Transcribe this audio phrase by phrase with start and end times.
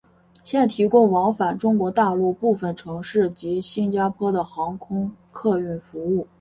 [0.43, 6.27] 现提供往返中国大陆部分城市及新加坡的航空客运服务。